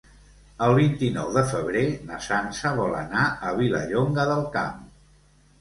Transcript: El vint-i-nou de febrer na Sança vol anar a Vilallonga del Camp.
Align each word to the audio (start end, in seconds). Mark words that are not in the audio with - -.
El 0.67 0.71
vint-i-nou 0.77 1.27
de 1.35 1.43
febrer 1.51 1.83
na 2.07 2.17
Sança 2.29 2.71
vol 2.81 2.97
anar 3.03 3.27
a 3.51 3.53
Vilallonga 3.61 4.27
del 4.33 4.43
Camp. 4.57 4.85